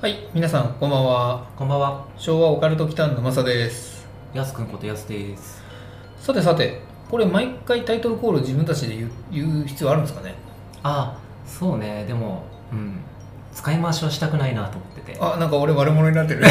[0.00, 1.46] はい、皆さんこんばんは。
[1.58, 2.06] こんばんは。
[2.16, 4.08] 昭和オカルト祈間のマサです。
[4.32, 5.62] やすくんことやすです。
[6.18, 10.36] さてさて、これ毎回タイトルコール自分たちで言う言う必要あるんですかね？
[10.82, 12.98] あそうね、でも、うん。
[13.54, 15.18] 使い回しはしたくないなと思ってて。
[15.20, 16.40] あ、なんか俺悪者になってる。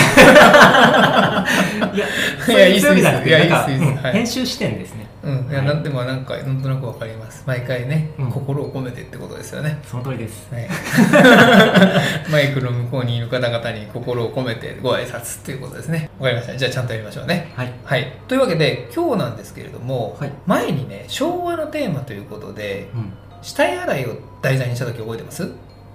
[1.93, 2.05] いや、
[2.45, 5.07] そういやいいっすいじゃなくてはいうん編集視点ですね。
[5.21, 7.43] うん、いや、はいなんでもなんか、なんとなくわかります。
[7.45, 9.79] 毎回ね、うん心を込めてってことですよね。
[9.85, 10.47] その通りです。
[10.53, 10.67] はい、
[12.31, 16.09] マイクの向こうにいる方々に心を込めてご挨拶っていうことですね。
[16.19, 16.55] わかりました。
[16.57, 17.51] じゃあちゃんとやりましょうね。
[17.55, 17.71] はい。
[17.83, 18.13] はい。
[18.27, 23.13] というわけで、今日なんですけれども、はい前にね、昭和のテーマということで、うん。
[23.41, 24.09] 死体洗いを
[24.41, 25.43] 題材にした時覚えてます？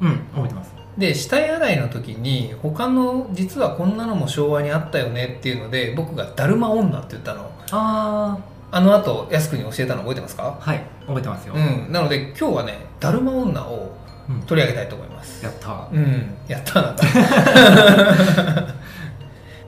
[0.01, 0.74] うん、覚えてます。
[0.99, 7.51] で死体洗いの時に他の実はこんなのも昭和にあったよねっていうので僕が「だるま女」って言ったの。
[7.71, 8.39] あ
[8.71, 10.59] あの後安くに教えたの覚えてますか？
[10.61, 11.55] ー、はい、覚えてますよ。
[11.55, 11.93] うん。
[11.93, 13.97] なので今日はね「だるま女」を
[14.29, 14.41] うん。
[14.43, 15.45] 取り上げたいと思います。
[15.45, 15.91] やったー。
[15.93, 16.35] うん。
[16.49, 17.05] やったなんだ。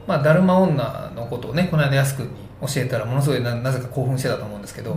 [0.07, 2.29] まあだるま女のことをねこの間安くに
[2.61, 4.97] 教えたらものすごいななぜか興奮してたと思うんですけど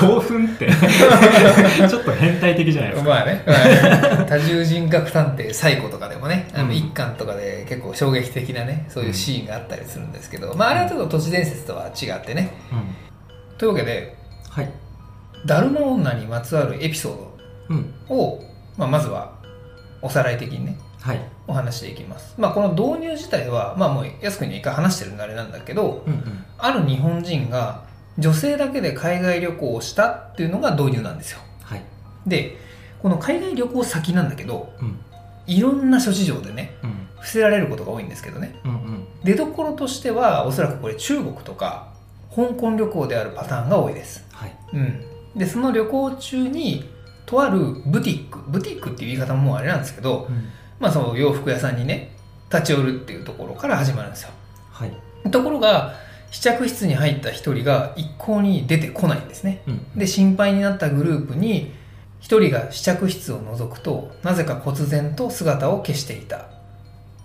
[0.00, 0.68] 興奮って、
[1.88, 3.10] ちょっと変態的じゃないですか。
[3.10, 3.54] まあね、ま
[4.22, 12.50] あ多重人格探偵サイコとかでもね、あうんの一巻とかで結構衝撃的なね、そういうシーンがあったりするんですけど、まああれはちょっと都市伝説とは違ってね。
[12.72, 13.58] うん。
[13.58, 14.14] というわけで、
[14.50, 14.70] はい。
[15.46, 17.94] だるま女にまつわるエピソーうん。
[18.08, 18.44] ドを、
[18.76, 19.32] まあまずは
[20.00, 20.87] おさらい的にね、はい。
[21.46, 22.34] お話していきます。
[22.38, 26.44] まあこの導入自体は、まあもう安くに一回話してるんであれなんだけど、うんうん。
[26.58, 27.84] ある日本人が
[28.18, 31.38] 女性だけで海外旅行をしたっていうのが導入なんですよ。
[31.62, 31.82] はい。
[32.26, 32.56] で、
[33.02, 34.98] この海外旅行先なんだけど、うん。
[35.46, 37.08] いろんな諸事情でね、うん。
[37.18, 39.06] 伏せられることが多いんですけどねうんうん。
[39.24, 41.92] 出どころとしてはおそらくこれ中国とか
[42.34, 44.56] 香港旅行であるパターンが多いです、はい。
[44.72, 45.04] うん、
[45.36, 46.88] でその旅行中に
[47.26, 50.48] とあるブティックブティックっていう言い方ももうあれなんですけど、うん。
[50.80, 52.16] まあ、その洋服屋さんにね
[52.52, 54.30] 立ち寄るっていうところから始まるんですよ。
[54.70, 55.30] はい。
[55.30, 55.94] ところが
[56.30, 59.62] 試着室に入った一人が一向に出てこないんですね。
[59.66, 59.98] うん。
[59.98, 61.72] で心配になったグループに
[62.20, 66.46] 一人が試着室を覗くとなぜか忽然と姿を消していた。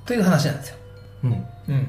[0.06, 0.78] という話なんですよ。
[1.24, 1.31] うん。
[1.31, 1.34] う
[1.74, 1.88] ん。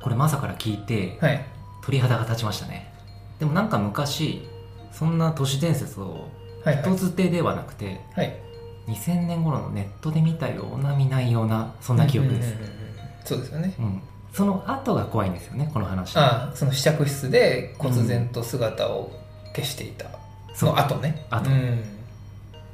[0.00, 1.44] これ、マサから聞いて、はい。
[1.82, 2.92] 鳥肌が立ちましたね。
[3.38, 4.48] でもなんか昔
[4.92, 6.28] そんな都市伝説を
[6.64, 6.82] はいはい。
[6.82, 8.45] 人づてではなくて、はい
[8.88, 12.76] 2000年頃のネットで見たような見ないようなそんな記憶です、うんうんうんうん
[13.24, 13.74] そうですよね。
[13.80, 14.00] うん。
[14.32, 16.16] その後が怖いんですよねこの話。
[16.16, 19.10] ああその試着室で忽然と姿を
[19.52, 20.06] 消していた、
[20.54, 21.26] その後ね。
[21.28, 21.50] 後。
[21.50, 21.82] うん、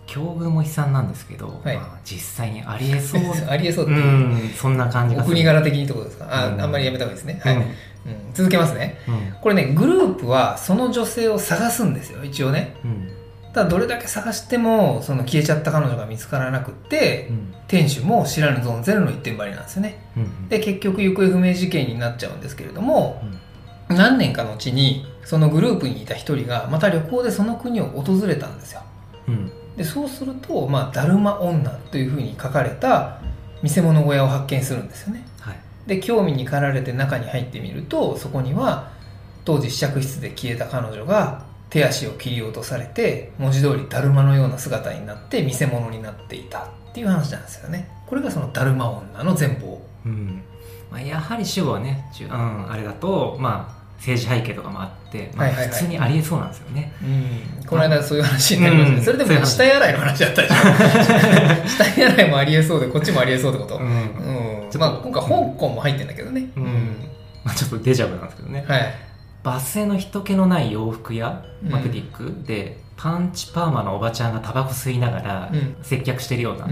[0.06, 1.76] 境遇も悲惨なんですけど、はい。
[1.76, 3.22] まあ、実際にありえそう。
[3.48, 5.36] ありえそうってういう、んそんな感じおがする。
[5.36, 6.26] 国柄的にってことですか？
[6.30, 6.60] あ,、うん。
[6.60, 7.56] あんまりやめた方がいいですね、はい。
[7.56, 7.62] うん。
[7.62, 7.68] うん。
[8.34, 8.98] 続けますね。
[9.08, 9.34] うん。
[9.40, 12.76] これねグループはその女性を探すんですよ一応ね。
[12.84, 13.08] うん
[13.52, 17.54] ただどれだけ探してもその消えちゃった彼女が見つからなくって、うん。
[17.68, 19.98] 店主も知らぬ存ぜぬの一点張りなんですよね。
[20.16, 23.22] うんで結局行方不明事件になっちゃうんですけれども
[23.90, 23.96] うん。
[23.96, 28.82] 何年かのうちにそのグループにいた一人がまた旅行でその国を訪れたんですよ。
[29.28, 29.50] うん。
[29.76, 33.20] でそうすると、まあ、だるま女というふうに書かれた
[33.62, 35.26] 見せ物小屋を発見するんですよね。
[35.40, 35.56] はい。
[35.86, 38.90] で興味に駆られて中に入ってみるとそこには
[39.44, 47.88] 当時試着室で消えた彼女が手足を切り落とされて文字通りだるまのような姿になって見せ物になっていたっていう話なんですよね。
[48.06, 49.78] これがそのだるま女の全貌。
[50.04, 50.42] うん。
[50.90, 55.74] まあ、やはり主語はね、うん、あれだと、まあ、政治背景とかもあって、まあ、はいはいはい。
[55.74, 56.92] 普通にありえそうなんですよね。
[57.02, 57.66] うん。
[57.66, 59.04] この間そういう話になりましたね、うん。
[59.04, 59.46] それでもそういう話。
[59.46, 60.54] 死体洗いの話だったでしょ。
[61.68, 63.86] 死体洗いもありえそうでこっちもありえそうってこと、うん。
[63.86, 63.90] うん。
[63.90, 66.50] ちょっとまあ今回香港も入ってんだけどね。
[66.54, 66.96] うん。
[67.44, 68.62] まあ、ちょっとデジャブなんですけどね。
[68.68, 69.11] はい
[69.42, 71.84] バス停の人気のない洋服屋、まあ、うん。
[71.84, 75.76] ブティックで、パンチパーマのおばちゃんがタバコ吸いながらうん。
[75.82, 76.68] 接客してるような、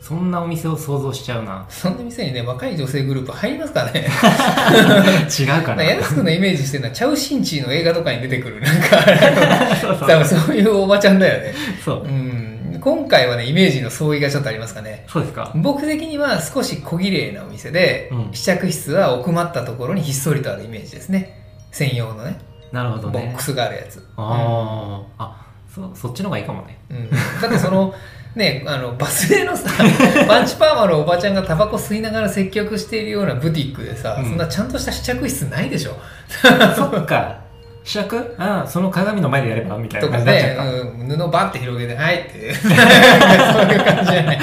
[0.00, 1.66] そんなお店を想像しちゃうな。
[1.68, 4.08] そんな店にね若い女性グループ入りますからね？
[5.38, 5.82] 違うかな。
[5.82, 8.60] ヤス君のイメージしてるのはチャウ・シンチーの映画とかに出てくる。
[8.62, 8.96] なんか
[9.80, 11.54] そうそう多分そういうおばちゃんだよね。
[11.84, 12.04] そう。
[12.04, 12.78] うん。
[12.80, 15.04] 今回はねイメージの相違がちょっとありますかね。
[15.06, 15.52] そうですか。
[15.54, 18.28] 僕的には少し小綺麗なお店で、うん。
[18.32, 21.39] 試着室は奥まったところにひっそりとあるイメージですね
[21.70, 22.38] 専用のね
[22.72, 23.26] なるほどね。
[23.26, 23.42] ボック。
[23.42, 24.04] スがあるやつ。
[24.16, 25.22] あー。
[25.22, 26.78] あ、そそっちの方がいいかもね。
[26.90, 27.94] うん、だってその
[28.36, 29.68] ねあのバス停のさ
[30.28, 34.24] パンチパーマのおばちゃんがタバコ吸いながら接客しているようなブティックでさ、うん。
[34.24, 35.96] そんなちゃんとした試着室ないでしょ。
[36.76, 37.40] そっか。
[37.82, 38.34] 試着？
[38.38, 42.54] ああその鏡の前でやればみたいとかな感じになっねちゃった、うん、布バッて広げて「はい」って。
[42.54, 44.38] そういう感じじゃない。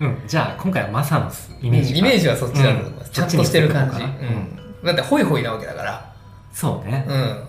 [0.00, 1.30] うん、じゃあ今回はマサの
[1.60, 3.12] イメージイメージはそっちだと思います、うん。
[3.12, 4.86] ちゃんとしてる感じ、うん。
[4.86, 6.09] だってホイホイなわけだから
[6.52, 7.44] そうね、うん。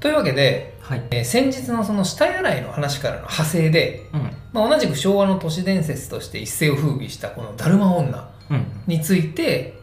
[0.00, 4.30] というわけで、はい、えー先日のその死体洗いの話からの派生で、うん。
[4.52, 8.66] まあ、同じく昭和の都市伝説として一世を風靡したこのだるま女うん。
[8.86, 9.74] について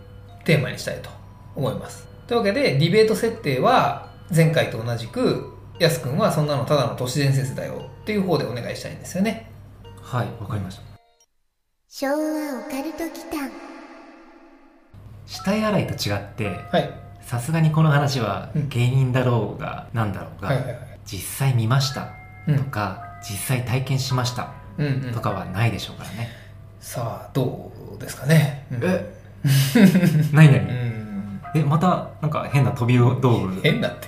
[0.44, 1.09] テーマにしたいと
[1.56, 2.07] 思います。
[2.27, 9.51] というわけでディベート設定は前回と同じくやすくんはそんなのただの都市伝説だよっていう方でお願いしたいんですよね。
[10.01, 10.81] はいわかりました。
[11.88, 12.18] 昭和オ
[12.69, 13.50] カルト祈間。
[15.25, 18.69] 死体洗いと違ってはいさすがにこの話はうん。
[18.69, 20.77] 芸人だろうがなんだろうが、はいはいはい。
[21.06, 22.13] 実際見ました
[22.47, 22.57] うん。
[22.57, 24.53] とか、実際体験しました
[25.13, 26.29] とかはないでしょうからね、
[26.79, 28.79] さあどうですかね、うん。
[28.81, 29.13] え？
[30.31, 31.41] ないなうに、ん。
[31.53, 33.59] えまたなんか変な飛び道具。
[33.62, 34.07] 変だって。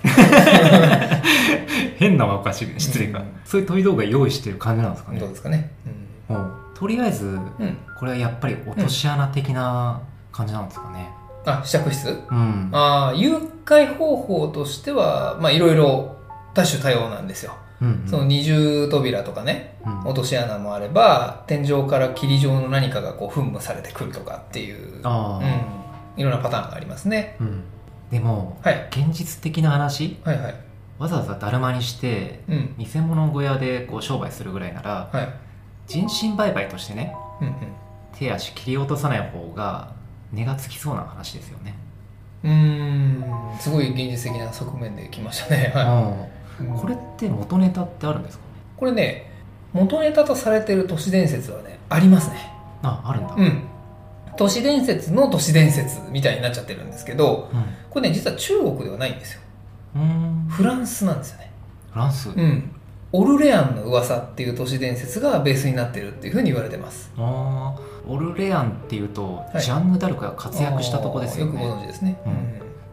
[1.97, 5.19] 変なはおかしい失礼か、うんそういう飛び道具が用意してる感じなんですかね。
[5.19, 5.71] どうですかね。
[6.29, 6.51] うん。
[6.73, 9.99] とりあえずうん、うん、これはやっぱり落とし穴的な
[10.31, 11.09] 感じなんですかね
[11.49, 12.09] あ試着室？
[12.29, 12.69] うん。
[12.71, 13.35] ああ誘
[13.65, 16.17] 拐方法としてはまあいろいろ
[16.53, 19.99] 多種多様なんですよ、うんその二重扉とかねうん。
[20.01, 27.37] 落とし穴もあれば天井から霧状の何かがこう噴霧されてくるとかっていうあうん、いろんなパターンがありますね。
[27.39, 27.63] あ、うん、
[28.11, 28.87] でもはい。
[28.91, 30.55] 現実的な話はいはい。
[30.97, 32.75] わざわざだるまにしてうん。
[32.77, 35.33] 偽物小屋でこう商売するぐらいならはい。
[35.87, 37.55] 人身売買としてねうんうん。
[38.13, 39.93] 手足切り落とさない方が
[40.31, 41.75] 値がつきそうな話ですよね、
[42.43, 43.23] うーん。
[43.59, 46.27] すごい現実的な側面で来ましたね、は
[46.59, 46.75] うん。
[46.77, 48.43] い、これって元ネタってあるんですか？
[48.77, 49.31] これね
[49.73, 52.51] 元ネタとされてる都市伝説はねありますね。
[52.81, 53.35] ああるんだ。
[53.35, 53.63] うん。
[54.37, 57.63] 都市伝説の都市伝説みたいになっちゃってるんですけどうん。
[57.89, 59.41] これね実は中国ではないんですよ。
[59.95, 60.45] うん。
[60.49, 61.51] フランスなんですよね。
[61.91, 62.71] フランス、うん
[63.11, 67.11] オルレアンの噂っていう都市伝説がベースになってるっていうふうに言われてます。
[67.17, 69.61] ああオルレアンっていうと、はい。
[69.61, 71.63] ジャンヌ・ダルクが活躍したとこですよね。
[71.63, 72.19] よくご存知ですね。
[72.25, 72.33] うん。
[72.33, 72.35] っ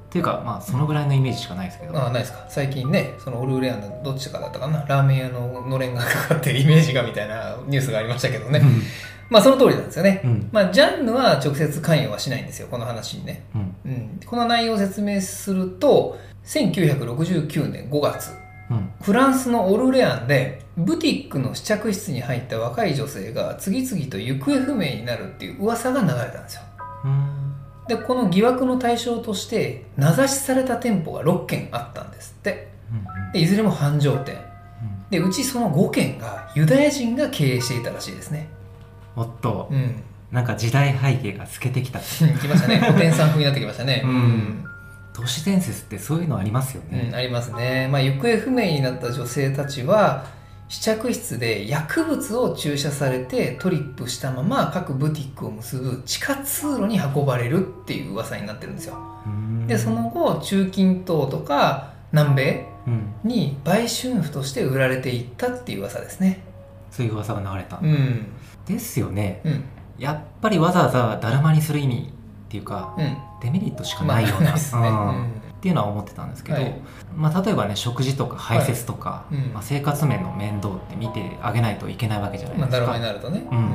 [0.08, 2.46] ていうかまあそのぐらいのイメージしかないですけど、ああないですか。
[2.48, 4.84] 最近ねそのオルレアンのどっちかだったかな。
[4.86, 8.62] ラーメン屋ののれんがかかってるイメージがみたいなニュースがありましたけどね。
[9.28, 10.48] まあその通りなんですよね、うん。
[10.52, 13.74] まあジャンヌは直接関与はしないんですよこの話にね、うん。
[13.84, 18.45] うん、この内容を説明すると1969年5月うん
[19.00, 26.62] フランスのオルレアンでブティックの試着室に入った若い女性が次々と行方不明になるっていう噂が流れたんですよ。
[27.04, 27.54] うん。
[27.86, 32.68] でこの疑惑の対象として名指しされた店舗が6軒あったんですって。
[32.90, 32.94] う
[33.30, 34.38] んでいずれも繁盛店。
[35.10, 38.48] でうちその5軒がユダヤ人が経営していたらしいですね。
[39.14, 39.68] おっと。
[39.70, 40.02] うん。
[40.32, 42.00] なんか時代背景が透けてきた。
[42.02, 42.78] 来ましたね。
[42.78, 44.02] 古典さん風になってきましたね。
[44.04, 44.64] うん
[45.16, 47.06] 都市伝説ってそういうのありますよね。
[47.08, 50.26] うん、ありますね、まあ、行方不明になった女性たちは
[50.68, 58.98] 試着室で薬物を注射されてトリップしたまま各ブティックを結ぶ地下通路に運ばれるっていう噂になってるんですよ。
[59.24, 59.66] うん。
[59.66, 63.14] でその後中近東とか南米うん。
[63.24, 66.44] に売春婦として売られていったっていう噂ですね。
[66.90, 68.26] そういう噂が流れた、うん。
[68.66, 69.40] ですよね。
[69.44, 69.64] うん。
[69.98, 72.12] やっぱりわざわざだるまにする意味
[72.46, 73.16] っていうかうん。
[73.40, 75.08] デメリットしかまあないような、ですね、うん。
[75.08, 75.24] うん。
[75.24, 75.28] っ
[75.60, 76.74] ていうのは思ってたんですけど、はい。
[77.14, 79.34] まあ、例えばね食事とか排泄とか、い。
[79.34, 79.52] うん。
[79.52, 83.70] まあ、生活面の面倒って見てあげないといけないわけじゃないまあ、ですか、まになるとね、うん。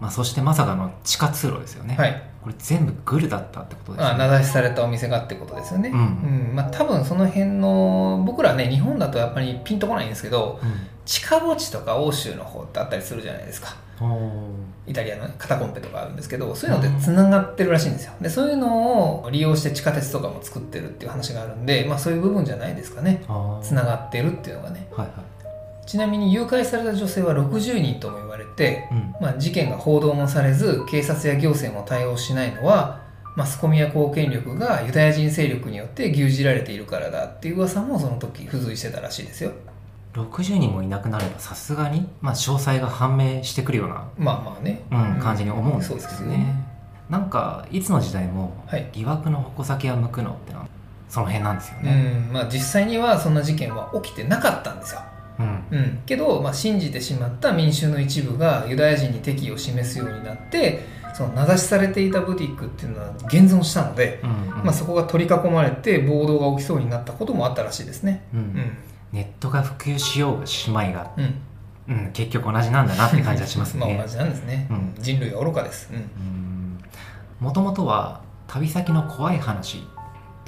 [0.00, 2.22] まあ、そしてまさかの地下通路ですよね、はい。
[2.42, 4.18] これ全部グルだったってことですあね。
[4.18, 5.98] 名指しされたお店がってことですよね、うん。
[5.98, 6.54] うん。
[6.54, 10.58] まあ、多分その辺の僕らね日本だとやっぱりピンとこないんですけど
[11.04, 13.76] 地下墓地とか欧州の方ってあったりするじゃないですか
[14.90, 18.12] イタリアのねカタコンペとかあるんですけどそういうのってつながってるらしいんですよ。
[18.20, 23.22] でそういうのを利用して地下鉄とかも作ってるっていう話があるんで、まあ、そういう部分じゃないですかね。
[23.62, 24.86] つながってるっていうのがね。
[24.90, 25.88] はいはい。
[25.88, 29.14] ちなみに誘拐された女性は60人とも言われて、うん。
[29.20, 33.00] まあ、事件が報道もされず警察や行政も対応しないのは
[33.36, 39.52] マスコミや公権力がユダヤ人勢力によって牛耳られているからだっていう噂もその時付随してたらしいですよ
[40.14, 46.36] 60人もいなくなればさすがに、まあ、詳細が判明してくるような、まあまあね、うん感じに思うんですそうけですよね。
[46.36, 46.70] どね
[47.08, 48.88] なんかいつの時代もはい。
[48.92, 50.68] 疑惑の矛先が向くのってのは
[51.08, 52.32] その辺なんですようね、ん。
[52.32, 55.00] まあ、実際にはそんな事件は起きてなかったんですよ、
[55.40, 55.64] うん。
[55.70, 64.64] うん、けど、まあ、信じてしまった民衆の一部がユダヤ人に敵意を示すようになってその名指しされていたブティックっていうのは現存したので、うんうん。
[64.64, 68.40] まあ、そこが取り囲まれて暴動が起きそうになったこともあったらしいですね、うん。
[68.40, 68.72] うん
[69.12, 71.34] ネットが普及しようがしまいが、うん。
[71.88, 73.80] うん、結局同じなんだなって感じがしますね。
[73.98, 74.94] まあ同じなんですね、うん。
[74.98, 76.78] 人類は愚かです、うん。
[77.40, 79.84] もともとは旅先の怖い話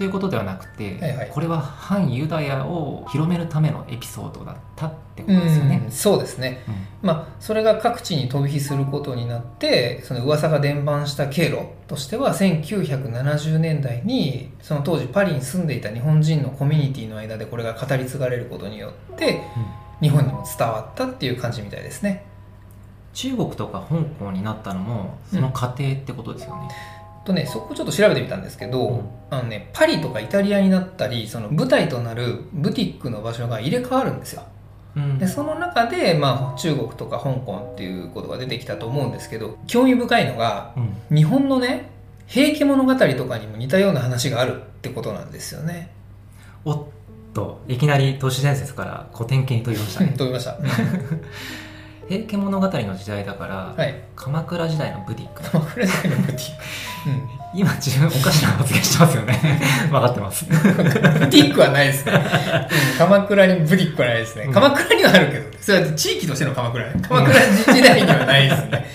[0.03, 1.31] ということではなくて、はいはい。
[1.33, 5.81] これは反ユダヤを広めるためのエピソードだったってことですよね。
[5.85, 6.65] うん、そうですね。
[6.67, 6.75] うん。
[7.07, 19.41] まあそれが各地に飛び火することになってその噂が伝播した経路としては1970年代にその当時パリに住んでいた日本人のコミュニティの間でこれが語り継がれることによって
[20.01, 22.25] 日本にも伝わったっていう感じみたいですね。
[23.15, 26.69] 中国とか香港になったのもその過程ってことですよね、
[27.25, 29.09] とねそこをちょっと調べてみたんですけど、うん。
[29.31, 34.43] あのねパリとかイタリアになったりその舞台となるブティックの場所が入れ替わるんですよ。
[34.97, 35.19] うん。
[35.19, 41.17] でその中で、まあ、中国とか香港っていうことが出てきたと思うんですけど興味深いのがうん。
[41.17, 41.91] 日本のね
[42.26, 45.91] 「平家物語」とかにも似たような話があるってことなんですよね。
[46.64, 46.85] おっ
[47.35, 50.14] といきなり都市伝説から古典系に飛びましたね。
[50.19, 50.59] 飛びました。
[52.09, 53.95] 平家物語の時代だから、はい。
[54.17, 56.39] 鎌倉時代のブティック鎌倉時代のブティッ
[57.55, 60.55] 今自分おかしな発言してますよね 分かってますク。
[60.55, 60.83] うん、ブ
[61.29, 62.13] ティックはないですね。
[62.13, 64.45] うん、鎌倉にブティックはないですね。
[64.45, 66.93] うん鎌倉にはあるけど、それは地域としての鎌倉ね。
[67.03, 67.35] 鎌倉
[67.75, 68.87] 時代にはないですね。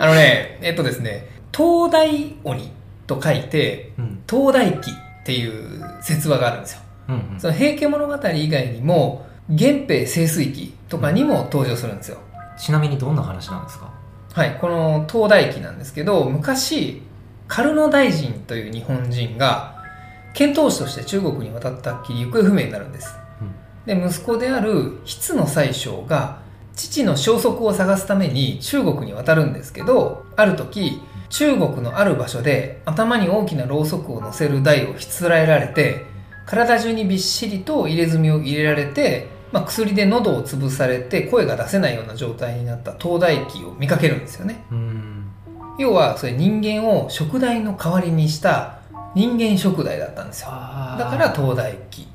[0.00, 2.72] あのね、えっとですね、東大鬼
[3.06, 6.80] と書いて、うん東大記っていう説話があるんですよ。
[7.08, 12.18] うんうんその平家物語以外にも源平盛衰記とかにも登場するんですよ、
[12.58, 13.90] ちなみにどんな話なんですか？
[14.34, 17.02] はいこの東大記なんですけど昔
[17.46, 19.82] カルノ大臣という日本人が
[20.34, 23.14] 遣唐使として中国に渡ったっきり行方不明になるんです。
[23.86, 26.40] で息子である筆の宰相が
[26.76, 31.00] 父の消息を探すために中国に渡るんですけどある時
[31.30, 36.04] 中国のある場所で頭に大きなろうそくを乗せる台をしつらえられて
[36.46, 44.64] 体中にびっしりと入れ墨を入れられて、まあ、薬で喉を潰されて声が出せないような状態になった東大記を見かけるんですよね。
[44.70, 45.30] うん。
[45.78, 48.80] 要はそれ人間を食台の代わりにした
[49.14, 50.50] 人間食台だったんですよ。
[50.50, 52.08] だから東大記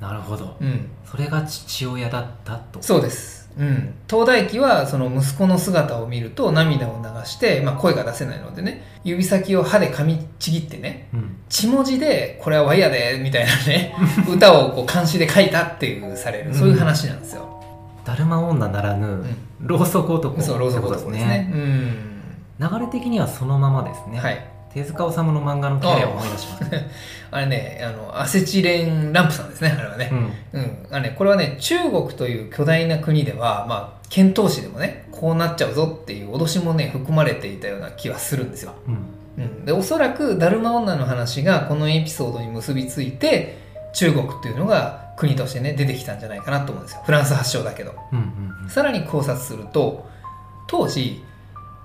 [0.00, 0.56] なるほど。
[0.60, 0.88] うん。
[1.04, 2.82] それが父親だったと。
[2.82, 11.36] そうです、うん、東大記はその息子の姿を見ると涙を流して、まあ、声が出せないのでね指先を歯で噛みちぎってねうん。
[11.48, 13.94] 血文字で「これはワイヤで」みたいなね
[14.28, 17.62] 歌をこう漢詩で書いたっていうされるそういう話なんですよ、
[18.04, 19.24] だるま女ならぬ、
[19.60, 21.50] ろうそく男そうろうそく男ですね。
[21.52, 22.14] うん。
[22.60, 26.90] 流れ的にはそのままですね、はい手塚治虫の漫画のキャラを思い出しますね
[27.30, 38.72] あれねあのアセチレンランプさんですねあれはね、うんうん、あのね、これはね、中国という巨大な国では、まあ、遣唐使でもね、こうなっちゃうぞっていう脅しもね、含まれていたような気はするんですよ。
[38.88, 38.98] うん
[39.36, 39.64] うん。
[39.64, 43.58] で、おそらく、だるま女の話がこのエピソードに結びついて、
[43.92, 47.02] 中国っていうのが国としてね、出てきたんじゃないかなと思うんですよ。
[47.04, 47.94] フランス発祥だけど。
[48.12, 50.06] うんうんさらに考察すると、
[50.66, 51.22] 当時、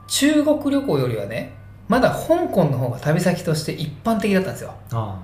[0.08, 1.59] 中国旅行よりはね、
[1.90, 4.74] まだ香港の方が旅先として一般的だったんですよ。
[4.92, 5.20] あ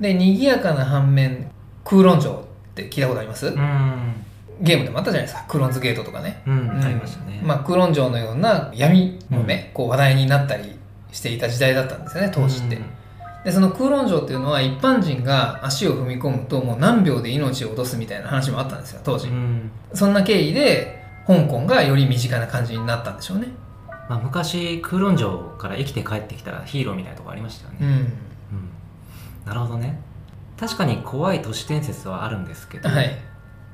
[0.00, 1.50] で、賑やかな反面、
[1.84, 2.36] 空論城っ
[2.74, 3.52] て聞いたことあります、
[4.60, 5.44] ゲームでもあったじゃないですか。
[5.46, 6.42] クローンズゲートとかね。
[6.46, 10.76] うん、うんありましたね、まあ、クローン城のような闇もね、こう話題になったり
[11.12, 12.76] していた時代だったんですよね、当時って。
[12.76, 12.84] うん
[13.44, 19.28] で、その空論城っていうのは一般人が足を踏み込むともう何秒で命を落とすみたいな話もあったんですよ、当時。
[19.28, 23.48] うんそんな経緯で、香港がより身近な感じになったんでしょうね。
[24.08, 27.88] まあ、昔空論城から生きて帰ってきたらヒーローみたいなとこありましたよね、うん。
[27.88, 28.12] うん
[29.44, 30.00] なるほどね
[30.58, 33.10] 確かに怖い都市伝説はあるんですけど、はい。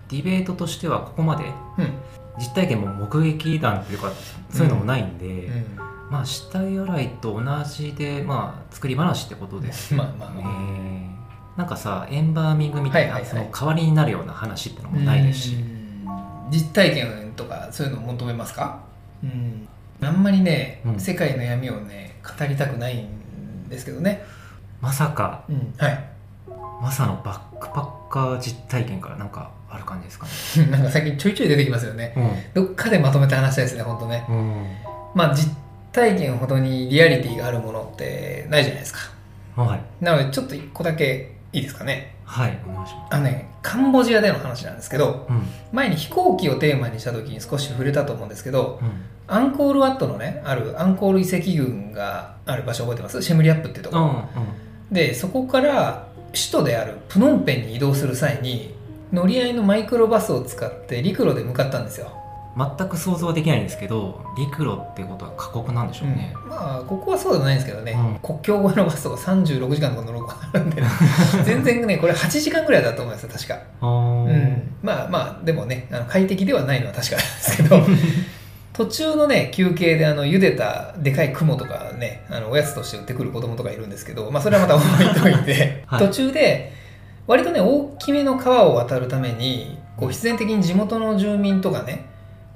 [0.09, 1.45] ディベートとしてはここまで
[1.79, 1.93] うん。
[2.39, 4.11] 実体験も目撃談っていうか
[4.51, 5.77] そういうのもないんで、うん。
[6.11, 11.59] まあ死体洗いと同じでまあ作り話ってことですまあまあねまあ。
[11.59, 15.85] なんかさエンバーミングみたいな、はいはいはいその代わりになるような話ってのもないですし、うん
[16.51, 18.81] 実体験とかそういうのを求めますか？
[19.23, 19.67] うん
[20.09, 21.01] あんまりね、うん。
[21.01, 24.25] 世界の闇をね語りたくないんですけどね、
[24.81, 25.45] まさか。
[25.49, 26.05] うん、はい。
[26.83, 30.71] マサのバックパッカー実体験からなんかある感じですかね。
[30.71, 32.15] なんか最近ちょいちょい出てきますよね。
[32.53, 34.25] どっかでまとめて話したいですね本当ね。
[34.29, 34.67] うん、うん、
[35.15, 35.57] まあ実
[35.93, 38.99] 体験ほどにリアリティがあるものってないじゃないですか。
[39.57, 39.81] はい。
[40.05, 42.17] なのでちょっと一個だけいいですかね？
[42.25, 45.43] はいお願いしまあのねカンボジアでの話なんですけどすうん。
[45.73, 48.91] 前に飛行機をテーマにした時に少し触れたと思うんですけどうん。
[49.27, 53.23] アンコールワットのねあるアンコール遺跡群がある場所覚えてます？
[53.23, 53.97] シェムリアップっていうとこ。
[53.97, 54.05] ろ、
[54.91, 54.95] うん。
[54.95, 58.75] でそこから首都であるプノンペンに移動する際に
[59.13, 62.11] 乗り合いのマイクロバスを使って陸路で向かったんですよ、
[62.57, 66.49] 全く想像はできないんですけど陸路ってことは過酷なんでしょうね、うん。
[66.49, 68.19] まあここはそうでもないんですけどね、うん。
[68.21, 70.83] 国境越えのバスとか36時間とか乗ることあるんで、
[71.45, 73.87] 全然ねこれ8時間ぐらいだと思いますよ確か、う
[74.31, 77.81] ん、まあまあでもねあの快適ではないのは確かなんですけど。
[78.75, 86.07] 途中のね休憩であの茹でたでかい雲とかねあのおやつとして売ってくる子供とかいるんですけど、まあ、それはまた置いといて、 はい。
[86.07, 86.73] 途中で
[87.29, 92.07] 割とね大きめの川を渡るためにこう必然的に地元の住民とかね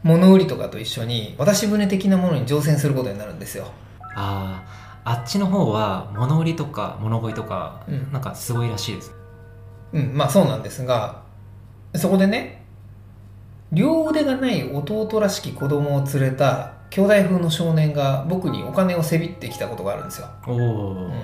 [0.03, 3.73] 物売りとかと一緒に渡し船的なものに乗船することになるんですよ。
[4.15, 4.65] あ
[5.05, 8.13] ああっちの方は物売りとか物乞いとか、うん。
[8.13, 9.13] なんかすごいらしいです。
[9.93, 11.23] うんまあそうなんですが
[11.95, 12.65] そこでね
[13.73, 20.29] 両腕がない弟らしき子供を連れた兄弟風の少年が僕にお金をせびってきたことがあるんですよ。
[20.47, 21.23] おお、うん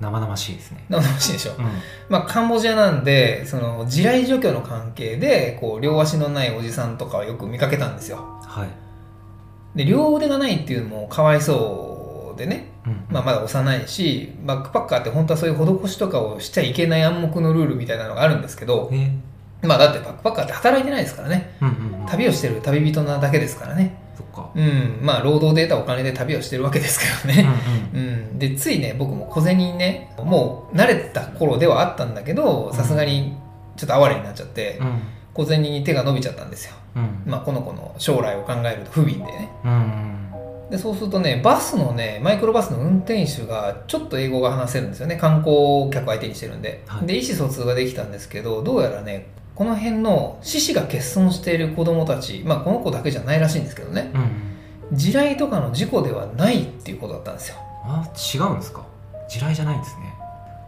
[0.00, 0.84] 生々しいですね。
[0.88, 1.64] なんか欲しいでしょ、うん。
[2.08, 8.18] まあ、カンボジアなんでその地雷除去の関係でこう両足のないおじさんとかをよく見かけたんですよ。
[8.42, 13.04] はい、で両腕がないっていうのもかわいそうでね、うん。
[13.08, 19.66] まあ、まだ幼いしバックパッカーって本当はそういう施しとかをしちゃいけない暗黙のルールみたいなのがあるんですけどえー。
[19.66, 21.56] まあだってバックパッカーって働いてないですからね。
[21.62, 24.98] うんうんうん、旅をしてる旅人なだけですからねそっか、うん。
[25.02, 27.48] まあ労働で得たお金で旅をしてるわけですけどね、
[27.94, 28.08] うんうん。
[28.08, 33.36] うん、でついね僕も小銭にねもう慣れた頃ではあったんだけどさすがに
[33.76, 35.02] ちょっと哀れになっちゃって、うん。
[35.34, 37.22] 小銭に手が伸びちゃったんですよ、うん。
[37.26, 39.50] まあ、この子の将来を考えると不憫でね。
[39.64, 40.70] うんうん。
[40.70, 45.16] でそうするとねバスのねマイクロバスの運転手がちょっと英語が話せるんですよね。
[45.16, 47.06] 観光客相手にしてるんで、はい。
[47.06, 49.26] で意思疎通ができたんですけどどうやらね
[49.56, 54.12] この辺の獅子が欠損している子供たちまあこの子だけじゃないらしいんですけどね。
[54.14, 54.96] うん。
[54.96, 57.56] 地雷とかの事故ではないっていうことだったんですよ。
[57.84, 58.84] あ違うんですか？
[59.28, 60.14] 地雷じゃないんですね。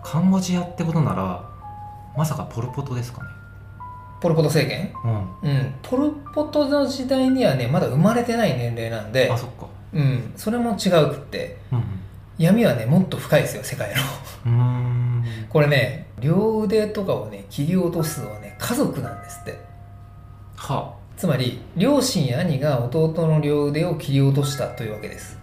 [0.02, 1.44] カンボジアってことなら
[2.16, 3.28] まさかポル・ポトですかね？
[4.20, 4.92] ポル・ポト政権？
[5.44, 5.50] うん。
[5.50, 5.74] うん。
[5.82, 9.66] ポル・ポトの時代にはねまだ生まれてない年齢なんであそっか。
[9.92, 10.32] うん。
[10.34, 11.58] それも違うくって。
[11.70, 11.82] うん
[12.38, 13.92] 闇はねもっと深いですよ世界
[14.44, 15.24] の。
[15.48, 19.58] これね両腕とかをね切り落とすのはね家族なんですって。
[20.56, 25.38] はつまり両親や兄が弟の両腕を切り落としたというわけです、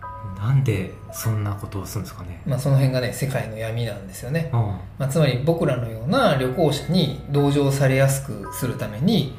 [0.00, 2.40] あなんでそんなことをするんですかね。
[2.46, 4.60] まあ、その辺がね世界の闇なんですよね、うん。
[4.60, 9.36] まあ、つまり僕らのような旅行者に同情されやすくするために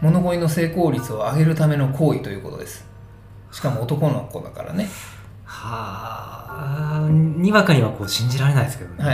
[0.00, 2.86] 物乞いの成功率を上げるための行為ということです。
[3.52, 4.88] しかも男の子だからね
[5.64, 9.04] はあにわかにはこう信じられないですけどね、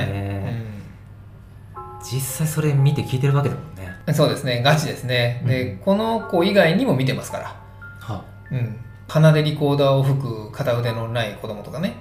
[1.75, 3.97] はい、実際それ見て聞いてるわけだもんね。
[4.07, 4.61] うん、そうですね。
[4.63, 5.79] ガチですね、でうん。
[5.79, 7.57] この子以外にも見てますから。
[8.01, 8.77] はうん。
[9.07, 11.97] 鼻でリコーダーを吹く片腕のない子供とかね、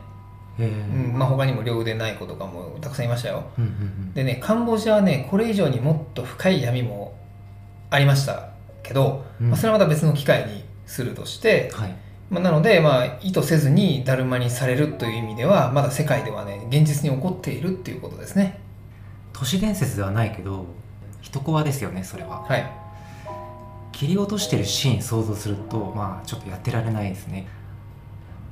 [0.58, 1.14] うん。
[1.16, 3.44] まあ、他にも両腕ない子とかもたくさんいましたよ。
[3.58, 4.14] うんうん。
[4.14, 7.16] でねカンボジアはねこれ以上にもっと深い闇も
[7.92, 8.50] ありました
[8.82, 9.50] けど、うん。
[9.50, 11.96] まあ、それはまた別の機会にするとして、はい
[12.30, 18.60] まあ、なので、まあ、意図せずにだるまにされるという意味ではまだ世界ではね現実に起こっているっていうことですね。
[19.34, 20.66] 都市伝説ではないけど
[21.22, 22.42] 人コアですよねそれは。
[22.42, 22.72] はい。
[23.92, 27.48] 切り落としてるシーン想像するとまあちょっとやってられないですね。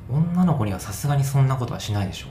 [0.09, 2.27] 女の子にはさすがにそんなことはしないでしょ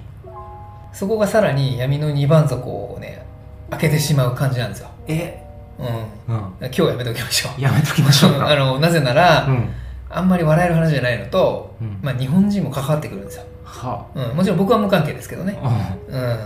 [0.94, 3.24] そこがさらに闇の二番底をね
[3.70, 5.42] 開けてしまう感じなんですよ、え？
[5.78, 6.42] うん、うん。
[6.61, 7.61] 今日はやめときましょう。
[7.61, 8.48] やめときましょうか。
[8.50, 9.68] あのなぜなら、うん
[10.16, 11.98] あんまり笑える話じゃないのと、うん。
[12.00, 16.38] まあ、日本人も関わってくるんですよ、はうん、もちろん僕は無関係ですけどね、あ、うん、うん、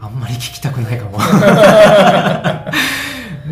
[0.00, 1.18] あんまり聞きたくないかも。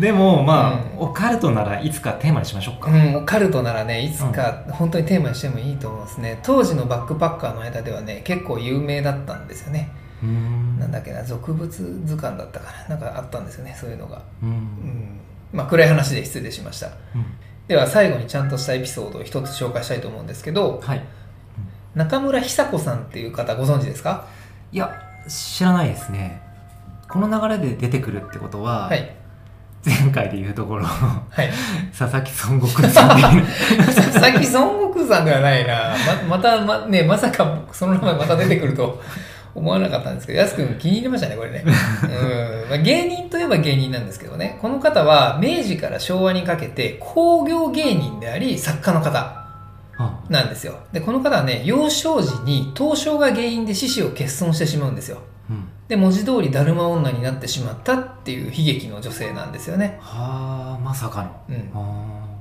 [0.01, 0.99] でもまあ、うん。
[0.99, 6.39] オカルトならいつかテーマにしましょうか、うん、オカルトならねいつか本当にテーマにしてもいいと思うんですね。
[6.43, 9.89] 当時のバックパッカーの間ではね結構有名だったんですよね、
[10.25, 10.79] ん。
[10.79, 11.69] なんだっけな俗物
[12.05, 12.95] 図鑑だったかな。
[12.95, 14.49] なんかあったんですよねそういうのが、うん。
[14.49, 15.19] うん、
[15.51, 16.87] まあ暗い話で失礼しました。
[17.15, 17.25] うん
[17.67, 21.01] では最後にちゃんとしたエピソードを一つ紹介したいと思うんですけどはい。
[21.95, 24.27] 中村久子さんっていう方ご存知ですか？
[24.71, 24.91] いや
[25.27, 26.41] 知らないですね。
[27.09, 29.15] この流れで出てくるってことは、はい。
[29.85, 31.49] 前回で言うところはい。
[31.97, 33.09] 佐々木孫悟空さん
[33.85, 35.95] 佐々木孫悟空さんではないな。
[36.29, 39.01] ままたまねまさかその名前また出てくると
[39.57, 42.69] 思わなかったんですけどやすくん気に入りましたねこれね、 うん。
[42.69, 44.59] まあ、芸人といえば芸人なんですけどね。
[44.61, 49.17] この方は明治から昭和にかけて工業芸人であり作家の方
[49.97, 50.19] あ。
[50.29, 50.75] なんですよ。
[50.93, 55.17] でこの方はね幼少時に凍傷が原因で四肢を欠損してしまうんですよ。
[55.49, 55.67] うん。
[55.87, 61.31] で文字通りだるま女になってしまったっていう悲劇の女性なんですよね、はあまさかの。
[61.49, 62.36] うん、あ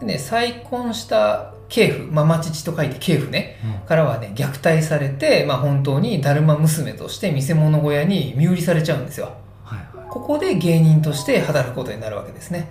[0.00, 3.86] でね再婚した系婦、まあ、町父と書いて系婦ねーうん。
[3.86, 9.32] からはね虐待されて、まあ、本当にだるま娘として見せ物小屋に身売りされちゃうんですよ。
[9.64, 10.08] はいはい。
[10.08, 12.68] ここで芸人として働くことになるわけですね。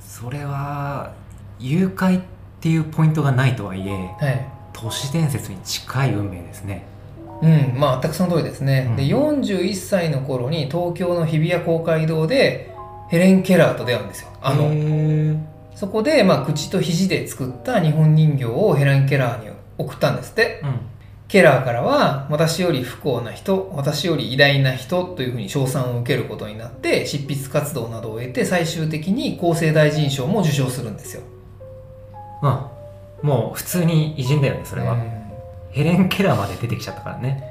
[0.00, 1.12] それは
[1.60, 2.22] 誘拐っ
[2.60, 4.48] ていうポイントがないとはいえはい。
[4.72, 6.84] 都市伝説に近い運命ですね。
[7.40, 8.96] うんまあ全くその通りですね、うん。
[8.96, 12.74] で41歳の頃に東京の日比谷公会堂で
[13.10, 14.28] ヘレン・ケラーと出会うんですよ。
[14.42, 15.38] あへのー
[15.78, 20.60] そこで、まあ、口と肘で作った日本人形をヘレン・ケラーに送ったんですって。
[20.64, 20.80] うん。
[21.28, 31.22] ケラーからは私より不幸な人私より偉大な人というふうに称賛を受けることになって執筆活動などを得て最終的に厚生大臣賞も受賞するんですよ。
[32.42, 32.60] うん
[33.28, 35.12] もう普通に偉人だよねそれは、うん。
[35.70, 37.44] ヘレン・ケラーまで出てきちゃったからね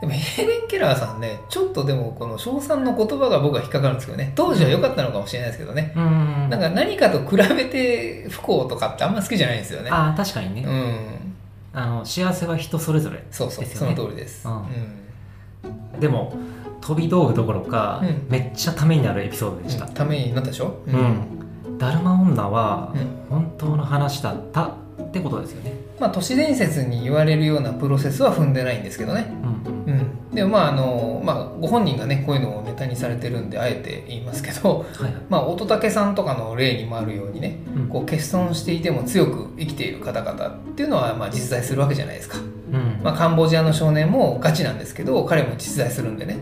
[0.00, 4.32] でもヘレン・ケラーさんねちょっとでもこの称賛の言葉が僕は引っかかるんですけどね。
[4.36, 6.48] 当時は良かったのかもしれないですけどね、うん。
[6.50, 9.90] なんか何かと比べて不幸とかってあんま好きじゃないんですよね。
[9.90, 11.34] ああ確かにね、うん。
[11.72, 14.56] あの幸せは人それぞれそうそう、その通りです、うん。
[14.56, 16.00] うん。
[16.00, 16.36] でも
[16.80, 18.26] 飛び道具どころか、うん。
[18.28, 20.80] めっちゃためになるエピソードでした、ためになったでしょ？
[20.86, 21.78] うん。
[21.78, 23.28] だるま女はうん。
[23.28, 29.32] 本当の話だったってことですよねまあ都市伝説に言われるようなプロセスは踏んでないんですけどね。
[29.42, 29.92] うん。
[29.92, 30.00] うん。
[30.30, 35.12] うん、でもまああの、まあ、ご本人がねこういうのをネタにされてるんであえて言いますけど、はいはい。
[35.28, 37.88] まあ、乙武さんとかの例にもあるようにねうん。
[37.88, 43.00] こう欠損していても強く生きている方々っていうのはまあ実在するわけじゃないですか、うん。
[43.02, 46.38] まあ、カンボジアの少年もガチなんですけど彼も実在するんでね、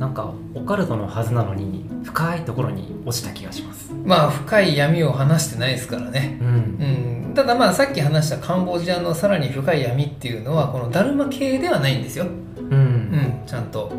[0.00, 3.92] なんかオカルトのはずなのに深いところに落ちた気がします。
[4.02, 6.38] まあ深い闇を話してないですからね。
[6.40, 6.48] うん。
[6.48, 12.24] うん、ただまあさっき話したカンボジアのさらに深い闇っていうのはこのダルマ系ではないんですよ。
[12.56, 13.92] うん、うん、ちゃんと。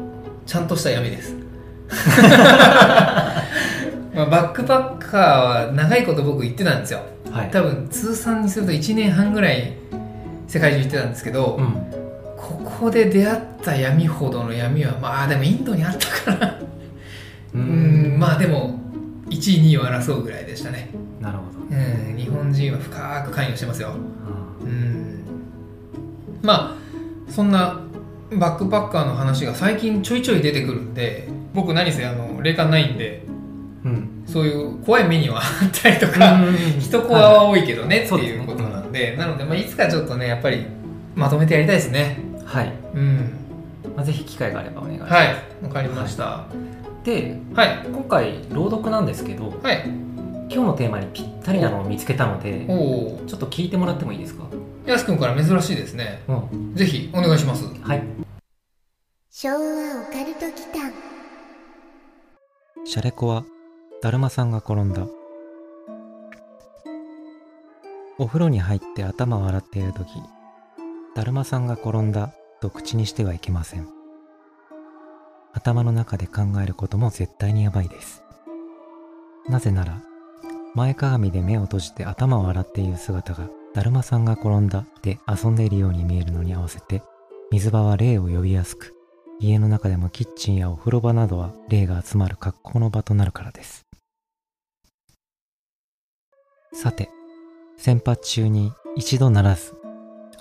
[0.48, 1.36] ちゃんとした闇です。
[4.16, 5.22] まあバックパッカー
[5.68, 7.02] は長いこと僕行ってたんですよ。
[7.30, 7.52] はい。
[7.52, 9.74] 多分通算にすると1年半ぐらい
[10.48, 12.01] 世界中行ってたんですけど、うん
[12.82, 16.60] ここで出会った闇ほどの闇はまあでもインドにあったかな
[17.54, 18.80] ううんまあでも
[19.30, 20.89] 1位2位を争うぐらいでしたね。
[21.20, 21.60] なるほど。
[21.60, 23.89] うん日本人は深く関与してますよ。
[23.89, 23.94] あ
[24.63, 25.24] うん。
[26.41, 27.82] まあそんな
[28.32, 34.24] バックパッカーの話が最近ちょいちょい出てくるんで僕何せあの霊感ないんでーうん。
[34.26, 36.39] そういう怖い目にはあったりとか、
[36.80, 38.39] 人コアは多いけどねってそうですね。
[38.39, 40.65] いうことなんで、なので、まあ、いつかちょっとねやっぱり
[41.13, 43.34] まとめてやりたいですねはい、うん。
[43.96, 45.36] まあ、ぜひ機会があればお願いします、はい。
[45.64, 46.24] わかりました。
[46.26, 46.48] は
[47.04, 47.38] でい。
[47.56, 49.86] 今回朗読なんですけどはい。
[49.86, 54.44] 今日のテーマにぴったりなのを見つけたのでおおちょっと聞いてもらってもいいですか？
[54.86, 56.24] やすくんから珍しいですね。
[56.28, 56.76] うん。
[56.76, 57.64] ぜひお願いします。
[57.82, 58.04] はい。
[59.30, 59.60] 昭和オ
[60.12, 60.92] カルト祈間。
[62.84, 63.46] シャレコは
[64.02, 65.08] だるまさんが転んだ。
[68.18, 70.08] お風呂に入って頭を洗っている時
[71.16, 73.88] だるまさんが転んだと口にしてはいけません
[75.54, 78.24] 頭の中で考えることも絶対にやばいです
[79.50, 80.02] なぜなら
[80.76, 87.04] 前かがみで目を閉じて頭を洗っている姿がだるまさんが転んだで遊んでいるように見えるのに合わせて
[87.52, 88.95] 水場は霊を呼びやすく
[89.43, 93.88] 家の中でもキッチンやお風呂場などは霊が集まる格好の場となるからです。
[96.74, 97.10] さて、
[97.76, 99.74] 先発中に一度ならず、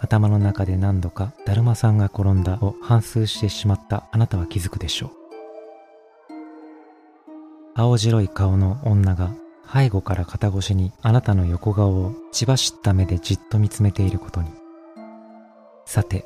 [0.03, 5.11] 頭の中で何度かだるまさんが転んだを反芻してしまったあなたは気づくでしょう。
[7.75, 9.33] 青白い顔の女が
[9.73, 14.51] 背後から肩越しにあなたの横顔を血走った目でじっと見つめていることに。
[15.85, 16.25] さて、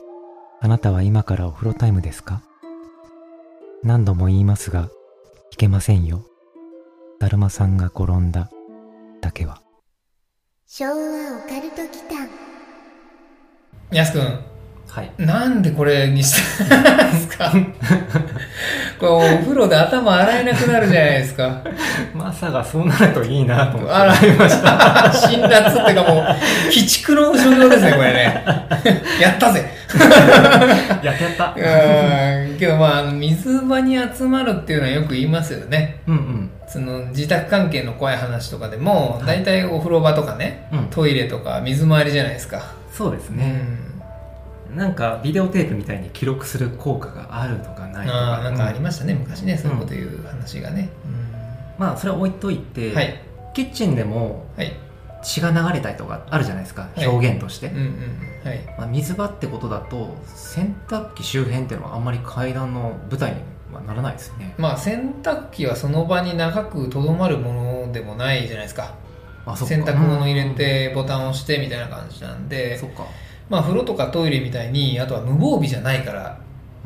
[0.60, 2.42] あなたは今からお風呂タイムですか？
[3.82, 4.88] 何度も言いますが、
[5.50, 6.24] いけませんよ。
[7.18, 8.50] だるまさんが転んだ
[9.20, 9.60] だけは。
[10.66, 10.94] 昭和オ
[11.48, 12.28] カルト祈間
[13.98, 14.38] やすくん。
[14.88, 15.10] はい。
[15.18, 16.36] なんでこれにし
[16.68, 16.68] た
[17.08, 17.50] んですか？
[19.00, 21.62] これお風呂で頭洗えなくなるじゃないですか。
[22.14, 23.94] まさかそうなるといいなと思って。
[23.94, 25.12] あら、いました。
[25.12, 26.24] 辛辣っていうかもう、
[26.66, 28.44] 鬼畜の所業ですね、これね。
[29.20, 29.64] やったぜ。
[31.02, 31.54] やったやった。
[31.56, 32.56] うん。
[32.58, 35.96] けどまあ、水場に集まるっていうのはよく言いますよね。
[36.06, 36.50] うんうん。
[36.68, 39.38] その自宅関係の怖い話とかでも、はい。
[39.38, 40.84] 大体お風呂場とかね、うん。
[40.90, 42.62] トイレとか水回りじゃないですか。
[42.94, 43.66] そうですね、
[44.70, 44.76] うん。
[44.76, 50.88] なんかビデオテープみたいに記録する効果があるとかないとかああ、なんかありまましたね、昔ね、そういうこと言う話がね。
[51.76, 53.20] まあそれは置いといて、うんはい。
[53.52, 54.72] キッチンでもはい。
[55.24, 58.48] 血が流れたりとかあるじゃないですか、はい表現として、うんうん。
[58.48, 58.60] はい。
[58.78, 63.38] まあ、水場ってことだと洗濯機周辺っていうのはあんまり階段の舞台に
[63.74, 68.94] はならないですよねまあ、洗濯機はその場に長くとどまるものでもないじゃないですか。
[69.54, 72.80] 洗濯物入れてボタンを押してみたいな感じなんうんで
[73.50, 76.38] まあ風呂とかトイレみたいにあとは無防備じゃないから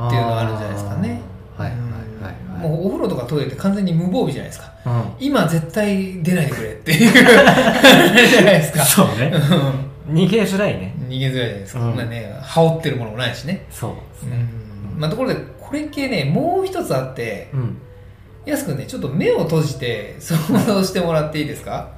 [0.06, 1.20] っていうのはあるんじゃないですかね。
[1.56, 1.86] はいはいは
[2.30, 2.68] いはい。
[2.68, 4.72] もうお風呂とかトイレって完全に無防備じゃないですか。
[4.86, 5.04] うん。
[5.20, 7.12] 今絶対出ないでくれっていう。
[7.12, 9.32] じゃないですかそうね。
[10.08, 10.14] うん。
[10.14, 10.94] 逃げづらいね。
[11.08, 11.74] 逃げづらいじゃないです。
[11.74, 11.96] か、うん。
[11.96, 13.66] まあね羽織ってるものもないしね。
[13.70, 13.92] そう。
[14.14, 14.48] ですうねん。
[14.98, 17.78] まあところでこれ系ねもう一つあってうん。
[18.46, 21.90] やすくんねちょっと目を閉じて想像してもらっていいですか？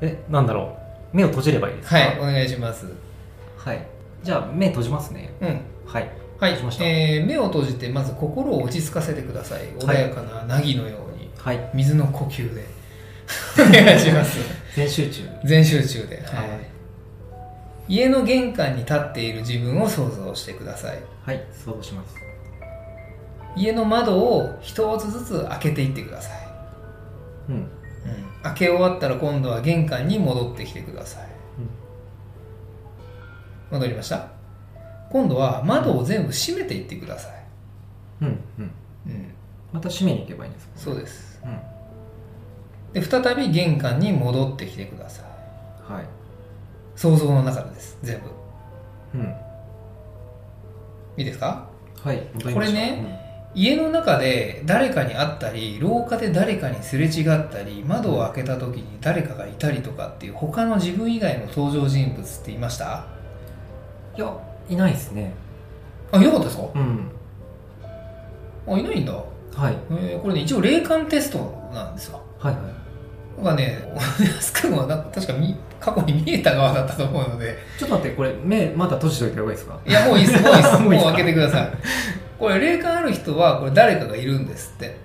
[0.00, 0.76] えなんだろ
[1.12, 1.16] う。
[1.16, 1.96] 目を閉じればいいですか？
[1.96, 2.86] はいお願いします。
[3.56, 3.86] はい。
[4.22, 5.32] じゃあ目閉じますね。
[5.40, 5.60] うん。
[5.86, 6.10] はい。
[6.38, 6.84] はいました。
[6.84, 9.62] えー目を閉じてまず心を落ち着かせてください。
[9.78, 11.70] 穏やかな凪のように、はい。
[11.74, 12.64] 水の呼吸で。
[13.60, 14.38] お願いします。
[14.74, 15.22] 全集中。
[15.44, 16.46] 全集中で、はい。
[17.88, 20.98] 家の玄関に立っている自分を想像してください。
[21.26, 22.14] はい想像します。
[23.56, 26.48] 家の窓を一つずつ開けていってください、
[27.48, 27.68] うんうん、
[28.42, 31.28] 開け終わったら今度は玄関に戻ってきてください、
[33.70, 34.28] 戻りました？
[35.10, 37.44] 今度は窓を全部閉めていってください、
[38.22, 38.70] うんうん。
[39.06, 39.34] うん、
[39.72, 41.42] また閉めに行けばいいんですかそうです。
[41.44, 41.58] うん。
[42.92, 45.22] で再び玄関に戻ってきてくださ
[45.88, 45.92] い。
[45.92, 46.04] はい。
[46.96, 47.98] 想像の中でです。
[48.02, 49.18] 全部。
[49.18, 49.34] うん。
[51.16, 51.68] いいですか？
[52.02, 53.19] はいこれね
[53.54, 63.06] 家の中で誰かに会ったり廊下で誰かにすれ違ったり窓を開けた時に誰かがいたりとかっていう他の自分以外の登場人物っていました？
[64.16, 64.32] いや
[64.68, 65.32] いないですね。
[66.12, 66.62] あいなかったですか？
[66.74, 67.10] うん。
[68.68, 69.20] あいないんだ、は
[69.70, 69.76] い。
[69.90, 72.62] えーこれね一応霊感テストなんですよはいはい。
[73.36, 73.78] 僕はね
[74.36, 77.56] 安くんは確かみ過去に見えた側だったと思うので。
[77.78, 79.80] ちょっと待ってこれ目まだ閉じといた方がいいですか？
[79.84, 80.78] いやもういいですもういいです。
[80.82, 81.70] もう開けてください
[82.40, 84.96] これ霊感ある人はこれ誰かがいるんですって。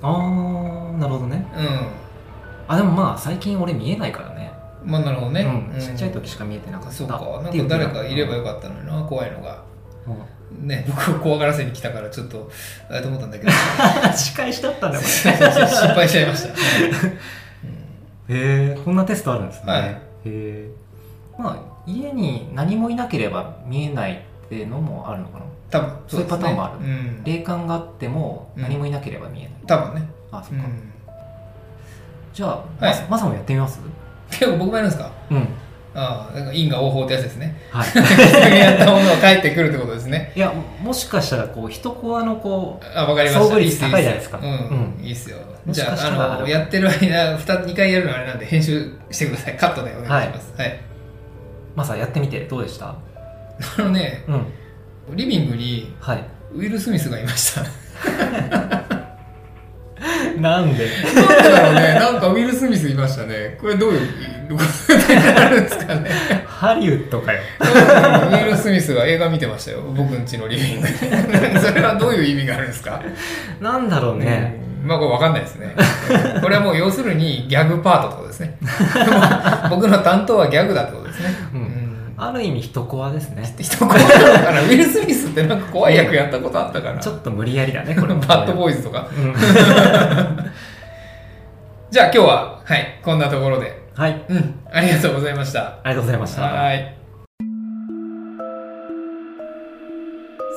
[0.00, 1.44] ああなるほどね。
[1.56, 1.88] うん。
[2.68, 4.52] あでもまあ最近俺見えないからね。
[4.84, 5.42] まあなるほどね、
[5.74, 7.18] うん、ちっちゃい時しか見えてなかったそうか。
[7.42, 9.64] なんか誰かいればよかったのにな怖いのが。
[10.06, 10.68] うん。
[10.68, 12.48] ね僕を怖がらせに来たからちょっと
[12.88, 13.52] あれと思ったんだけど。
[14.16, 16.54] 仕返しだったんだこ 失敗しちゃいました、れ
[18.38, 19.82] へえこんなテストあるんですね、はい。
[19.82, 19.96] へ
[20.26, 20.70] え
[21.36, 27.24] まあ家に何もいなければ見えないっていうのもあるのかな多分そういうパターンもあるうん。
[27.24, 28.62] 霊感があってもうん。
[28.62, 30.08] 何もいなければ見えない、多分ね。
[30.30, 30.92] あそっか、うん。
[32.32, 33.24] じゃあ、はい。
[33.28, 33.80] もやってみます？
[34.30, 35.10] 結構僕もやるんですか？
[35.30, 35.48] うん。
[35.98, 37.56] ああ因果応報ってやつですね。
[37.70, 38.58] はい。
[38.58, 40.30] やったものが返ってくるってことですね。
[40.36, 40.52] いや
[40.82, 44.38] もしかしたらこう一コアのこあわかりました遭遇率高いじゃないですか。
[44.42, 44.52] うん、う
[45.00, 45.04] ん。
[45.04, 45.38] いいっすよ。
[45.68, 49.56] じゃああのやってる間 2, 2回やるのあれなんで編集してください。
[49.56, 50.54] カットでお願いします。
[50.58, 50.72] はい、う
[51.74, 52.88] まさやってみてどうでした？
[52.88, 52.96] あ
[53.78, 54.46] のねうん
[55.14, 57.62] リビングにはいウィル・スミスがいました
[60.40, 60.86] なんで？
[60.86, 63.56] なんでだろうね、なんかウィル・スミスいましたね。
[63.60, 64.00] これどういう
[64.50, 64.58] こ
[64.96, 66.10] とになるんですかね。
[66.46, 69.80] ハリウッドかよウィル・スミスが映画見てましたよ。
[69.96, 70.92] 僕ん家のリビングで。
[71.60, 73.00] それはどういう意味があるんですか？
[73.60, 75.74] なんだろうね、うんまあこれわかんないですね。
[76.42, 78.58] これはもう要するにギャグパートってことですね。
[79.70, 81.28] 僕の担当はギャグだってことですね。
[81.54, 81.85] うんうん
[82.18, 86.98] ある意味一コアですね 人怖いのかな ウィル・スミスってなんか怖い役やったことあったから。
[86.98, 89.06] ちょっと無理やりだねこれも バッドボーイズとか。
[89.16, 89.34] うん
[91.88, 93.86] じゃあ今日は、はい、こんなところで。
[93.94, 95.60] はいうん、ありがとうございました。
[95.82, 96.96] ありがとうございましたはい。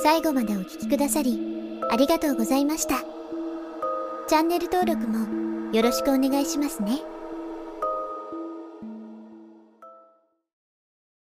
[0.01, 1.39] 最後までお聞きくださり
[1.91, 2.95] ありがとうございました
[4.29, 7.01] チャンネル登録もよろしくお願いしますね